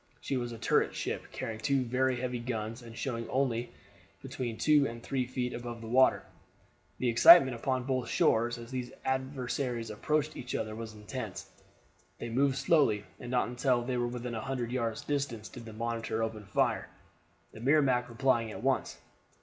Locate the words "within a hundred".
14.07-14.71